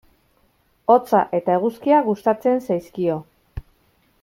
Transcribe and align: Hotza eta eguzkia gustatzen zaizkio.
Hotza 0.93 1.19
eta 1.41 1.59
eguzkia 1.59 2.01
gustatzen 2.09 2.59
zaizkio. 2.71 3.21